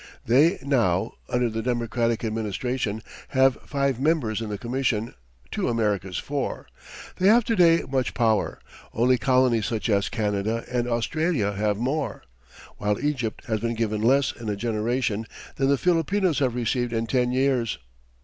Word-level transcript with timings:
They 0.25 0.57
now, 0.63 1.11
under 1.29 1.47
the 1.47 1.61
Democratic 1.61 2.23
Administration, 2.23 3.03
have 3.37 3.59
five 3.67 3.99
members 3.99 4.41
in 4.41 4.49
the 4.49 4.57
Commission, 4.57 5.13
to 5.51 5.69
America's 5.69 6.17
four. 6.17 6.65
They 7.17 7.27
have 7.27 7.43
to 7.43 7.55
day 7.55 7.83
much 7.87 8.15
power 8.15 8.59
only 8.95 9.19
colonies 9.19 9.67
such 9.67 9.91
as 9.91 10.09
Canada 10.09 10.65
and 10.71 10.87
Australia 10.87 11.51
have 11.53 11.77
more, 11.77 12.23
while 12.77 12.97
Egypt 12.99 13.45
has 13.45 13.59
been 13.59 13.75
given 13.75 14.01
less 14.01 14.31
in 14.31 14.49
a 14.49 14.55
generation 14.55 15.27
than 15.57 15.67
the 15.69 15.77
Filipinos 15.77 16.39
have 16.39 16.55
received 16.55 16.93
in 16.93 17.05
ten 17.05 17.31
years. 17.31 17.77